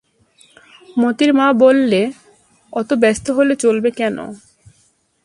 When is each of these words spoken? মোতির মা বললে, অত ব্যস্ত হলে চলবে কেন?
মোতির 0.97 1.31
মা 1.33 1.47
বললে, 1.53 2.01
অত 2.73 2.89
ব্যস্ত 2.93 3.25
হলে 3.31 3.53
চলবে 3.55 3.89
কেন? 3.91 4.17